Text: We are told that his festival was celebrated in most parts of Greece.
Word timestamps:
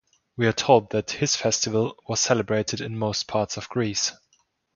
We 0.35 0.47
are 0.47 0.51
told 0.51 0.89
that 0.93 1.11
his 1.11 1.35
festival 1.35 1.95
was 2.07 2.19
celebrated 2.19 2.81
in 2.81 2.97
most 2.97 3.27
parts 3.27 3.55
of 3.55 3.69
Greece. 3.69 4.11